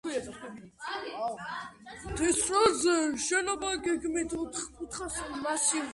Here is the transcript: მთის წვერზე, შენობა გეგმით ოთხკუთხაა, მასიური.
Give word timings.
მთის 2.05 2.39
წვერზე, 2.47 2.95
შენობა 3.27 3.71
გეგმით 3.89 4.35
ოთხკუთხაა, 4.45 5.29
მასიური. 5.45 5.89